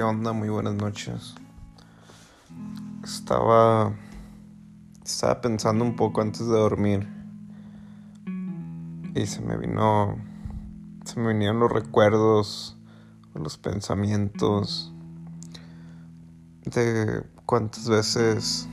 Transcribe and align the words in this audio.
¿Qué 0.00 0.04
onda? 0.04 0.32
Muy 0.32 0.48
buenas 0.48 0.76
noches. 0.76 1.34
Estaba. 3.04 3.92
Estaba 5.04 5.42
pensando 5.42 5.84
un 5.84 5.94
poco 5.94 6.22
antes 6.22 6.40
de 6.46 6.54
dormir. 6.54 7.06
Y 9.14 9.26
se 9.26 9.42
me 9.42 9.58
vino. 9.58 10.16
Se 11.04 11.20
me 11.20 11.34
vinieron 11.34 11.60
los 11.60 11.70
recuerdos, 11.70 12.78
los 13.34 13.58
pensamientos. 13.58 14.90
De 16.64 17.22
cuántas 17.44 17.86
veces. 17.86 18.70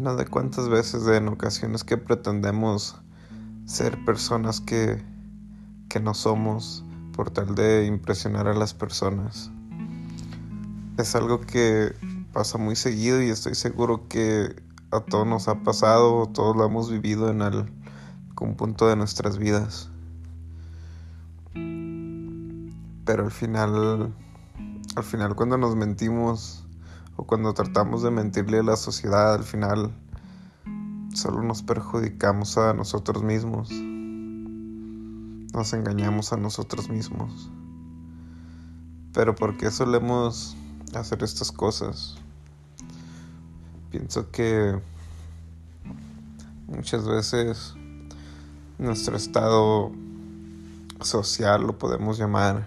No, 0.00 0.16
de 0.16 0.26
cuántas 0.26 0.68
veces 0.68 1.06
en 1.06 1.28
ocasiones 1.28 1.84
que 1.84 1.96
pretendemos 1.98 3.00
ser 3.64 4.04
personas 4.04 4.60
que. 4.60 5.00
que 5.88 6.00
no 6.00 6.14
somos 6.14 6.84
por 7.16 7.30
tal 7.30 7.54
de 7.54 7.86
impresionar 7.86 8.46
a 8.46 8.54
las 8.54 8.74
personas. 8.74 9.50
Es 10.98 11.16
algo 11.16 11.40
que 11.40 11.94
pasa 12.32 12.58
muy 12.58 12.76
seguido 12.76 13.22
y 13.22 13.30
estoy 13.30 13.54
seguro 13.54 14.06
que 14.08 14.54
a 14.90 15.00
todos 15.00 15.26
nos 15.26 15.48
ha 15.48 15.62
pasado, 15.62 16.28
todos 16.28 16.54
lo 16.54 16.64
hemos 16.64 16.90
vivido 16.90 17.30
en 17.30 17.40
algún 17.40 18.54
punto 18.56 18.86
de 18.86 18.96
nuestras 18.96 19.38
vidas. 19.38 19.88
Pero 21.54 23.24
al 23.24 23.30
final, 23.30 24.14
al 24.94 25.04
final 25.04 25.34
cuando 25.34 25.56
nos 25.56 25.74
mentimos 25.74 26.66
o 27.16 27.24
cuando 27.24 27.54
tratamos 27.54 28.02
de 28.02 28.10
mentirle 28.10 28.58
a 28.58 28.62
la 28.62 28.76
sociedad, 28.76 29.34
al 29.34 29.44
final 29.44 29.90
solo 31.14 31.42
nos 31.42 31.62
perjudicamos 31.62 32.58
a 32.58 32.74
nosotros 32.74 33.22
mismos 33.22 33.70
nos 35.56 35.72
engañamos 35.72 36.34
a 36.34 36.36
nosotros 36.36 36.90
mismos. 36.90 37.50
Pero 39.14 39.34
¿por 39.34 39.56
qué 39.56 39.70
solemos 39.70 40.54
hacer 40.94 41.22
estas 41.22 41.50
cosas? 41.50 42.18
Pienso 43.90 44.30
que 44.30 44.78
muchas 46.66 47.08
veces 47.08 47.74
nuestro 48.76 49.16
estado 49.16 49.92
social, 51.00 51.62
lo 51.62 51.78
podemos 51.78 52.18
llamar, 52.18 52.66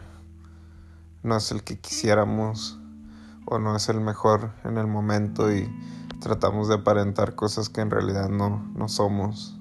no 1.22 1.38
es 1.38 1.52
el 1.52 1.64
que 1.64 1.78
quisiéramos 1.78 2.80
o 3.46 3.60
no 3.60 3.76
es 3.76 3.88
el 3.90 4.02
mejor 4.02 4.52
en 4.64 4.80
el 4.80 4.88
momento 4.88 5.54
y 5.54 5.70
tratamos 6.22 6.68
de 6.68 6.76
aparentar 6.76 7.36
cosas 7.36 7.70
que 7.70 7.82
en 7.82 7.92
realidad 7.92 8.30
no, 8.30 8.68
no 8.74 8.90
somos. 8.90 9.59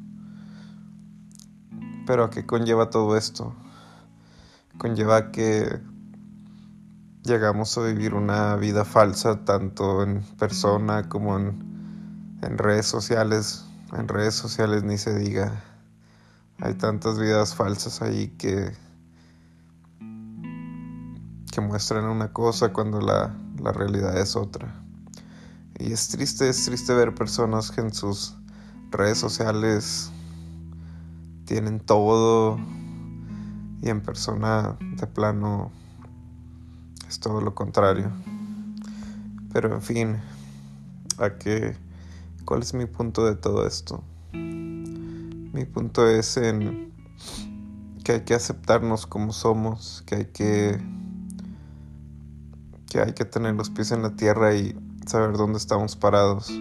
Pero 2.09 2.25
¿a 2.25 2.31
qué 2.31 2.47
conlleva 2.47 2.89
todo 2.89 3.19
esto? 3.19 3.55
Conlleva 4.79 5.31
que 5.31 5.79
llegamos 7.23 7.77
a 7.77 7.83
vivir 7.83 8.15
una 8.15 8.57
vida 8.57 8.87
falsa 8.87 9.45
tanto 9.45 10.03
en 10.03 10.23
persona 10.39 11.11
como 11.11 11.37
en, 11.37 12.57
redes 12.57 12.87
sociales. 12.87 13.67
En 13.93 14.09
redes 14.09 14.35
sociales 14.35 14.85
ni 14.85 14.97
se 14.97 15.19
diga. 15.19 15.63
Hay 16.61 16.73
tantas 16.77 17.19
vidas 17.19 17.55
falsas 17.55 18.01
ahí 18.01 18.29
que 18.39 18.73
que 21.53 21.61
muestran 21.61 22.07
una 22.07 22.33
cosa 22.33 22.73
cuando 22.73 23.03
la, 23.03 23.37
la 23.63 23.73
realidad 23.73 24.17
es 24.17 24.35
otra. 24.35 24.83
Y 25.79 25.93
es 25.93 26.09
triste, 26.09 26.49
es 26.49 26.65
triste 26.65 26.95
ver 26.95 27.15
personas 27.15 27.71
que 27.71 27.83
en 27.83 27.93
sus 27.93 28.35
redes 28.91 29.19
sociales 29.19 30.11
tienen 31.49 31.81
todo 31.81 32.59
y 33.81 33.89
en 33.89 34.03
persona 34.03 34.77
de 34.79 35.07
plano 35.07 35.73
es 37.09 37.21
todo 37.21 37.41
lo 37.41 37.55
contrario. 37.55 38.11
Pero 39.51 39.73
en 39.75 39.81
fin, 39.81 40.17
¿a 41.17 41.39
qué? 41.39 41.75
¿Cuál 42.45 42.61
es 42.61 42.75
mi 42.75 42.85
punto 42.85 43.25
de 43.25 43.35
todo 43.35 43.67
esto? 43.67 44.05
Mi 44.35 45.65
punto 45.65 46.07
es 46.07 46.37
en 46.37 46.93
que 48.05 48.13
hay 48.13 48.21
que 48.27 48.35
aceptarnos 48.35 49.07
como 49.07 49.33
somos, 49.33 50.03
que 50.05 50.17
hay 50.17 50.25
que 50.27 50.79
que 52.91 53.01
hay 53.01 53.15
que 53.15 53.25
tener 53.25 53.55
los 53.55 53.71
pies 53.71 53.91
en 53.93 54.03
la 54.03 54.17
tierra 54.17 54.55
y 54.55 54.79
saber 55.07 55.39
dónde 55.39 55.57
estamos 55.57 55.97
parados. 55.97 56.53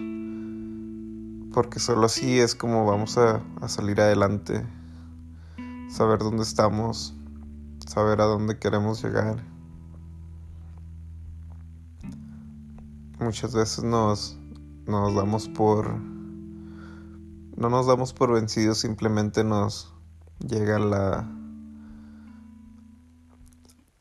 Porque 1.52 1.78
solo 1.78 2.06
así 2.06 2.38
es 2.38 2.54
como 2.54 2.86
vamos 2.86 3.18
a, 3.18 3.42
a 3.60 3.68
salir 3.68 4.00
adelante 4.00 4.64
saber 5.88 6.18
dónde 6.18 6.42
estamos, 6.42 7.14
saber 7.86 8.20
a 8.20 8.24
dónde 8.24 8.58
queremos 8.58 9.02
llegar. 9.02 9.42
Muchas 13.18 13.54
veces 13.54 13.82
nos, 13.82 14.38
nos 14.86 15.14
damos 15.14 15.48
por... 15.48 15.92
No 17.56 17.68
nos 17.68 17.86
damos 17.88 18.12
por 18.12 18.32
vencidos, 18.32 18.78
simplemente 18.78 19.42
nos 19.42 19.92
llega 20.38 20.78
la... 20.78 21.28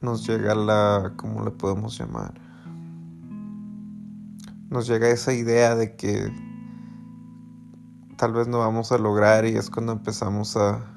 Nos 0.01 0.27
llega 0.27 0.53
la... 0.53 1.13
¿Cómo 1.15 1.43
le 1.43 1.51
podemos 1.51 1.97
llamar? 1.97 2.39
Nos 4.69 4.85
llega 4.87 5.09
esa 5.09 5.33
idea 5.33 5.75
de 5.75 5.95
que 5.95 6.31
tal 8.17 8.33
vez 8.33 8.47
no 8.47 8.59
vamos 8.59 8.91
a 8.91 8.97
lograr 8.97 9.45
y 9.45 9.55
es 9.55 9.69
cuando 9.69 9.93
empezamos 9.93 10.57
a 10.57 10.96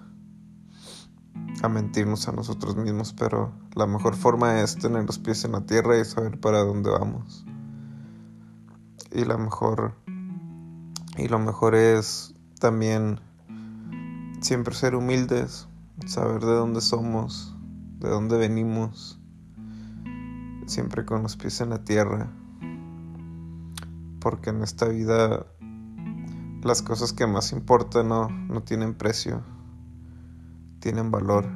a 1.63 1.69
mentirnos 1.69 2.29
a 2.29 2.33
nosotros 2.33 2.77
mismos, 2.77 3.13
pero 3.13 3.53
la 3.75 3.87
mejor 3.87 4.17
forma 4.17 4.61
es 4.61 4.77
tener 4.77 5.05
los 5.05 5.19
pies 5.19 5.45
en 5.45 5.53
la 5.53 5.67
tierra 5.67 5.99
y 5.99 6.05
saber 6.05 6.41
para 6.41 6.61
dónde 6.61 6.91
vamos. 6.91 7.45
Y 9.13 9.25
la 9.25 9.37
mejor 9.37 9.95
y 11.17 11.29
lo 11.29 11.39
mejor 11.39 11.75
es 11.75 12.35
también 12.61 13.21
siempre 14.41 14.75
ser 14.75 14.95
humildes, 14.95 15.69
saber 16.07 16.41
de 16.41 16.53
dónde 16.53 16.81
somos, 16.81 17.55
de 17.99 18.09
dónde 18.09 18.39
venimos, 18.39 19.21
siempre 20.67 21.05
con 21.05 21.23
los 21.23 21.37
pies 21.37 21.61
en 21.61 21.71
la 21.71 21.85
tierra. 21.85 22.31
Porque 24.21 24.51
en 24.51 24.63
esta 24.63 24.87
vida 24.89 25.47
las 26.63 26.81
cosas 26.83 27.13
que 27.13 27.27
más 27.27 27.53
importan 27.53 28.09
no, 28.09 28.29
no 28.29 28.63
tienen 28.63 28.95
precio 28.95 29.43
tienen 30.81 31.11
valor. 31.11 31.47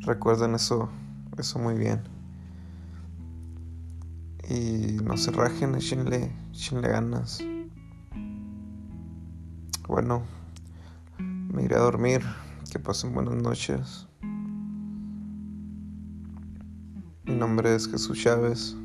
Recuerden 0.00 0.54
eso, 0.54 0.90
eso 1.38 1.58
muy 1.58 1.74
bien. 1.74 2.02
Y 4.48 4.98
no 5.04 5.16
se 5.16 5.30
rajen, 5.30 5.74
échenle, 5.76 6.32
échenle 6.50 6.88
ganas. 6.88 7.42
Bueno, 9.86 10.22
me 11.18 11.62
iré 11.64 11.76
a 11.76 11.80
dormir. 11.80 12.22
Que 12.70 12.78
pasen 12.78 13.12
buenas 13.12 13.34
noches. 13.34 14.06
Mi 17.24 17.34
nombre 17.34 17.74
es 17.74 17.88
Jesús 17.88 18.22
Chávez. 18.22 18.76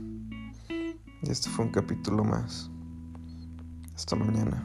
Y 1.21 1.29
este 1.29 1.49
fue 1.49 1.65
un 1.65 1.71
capítulo 1.71 2.23
más. 2.23 2.71
Hasta 3.95 4.15
mañana. 4.15 4.63